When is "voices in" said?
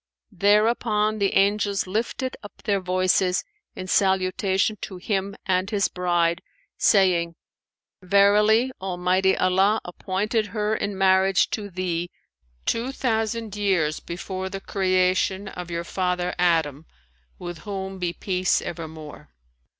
2.79-3.85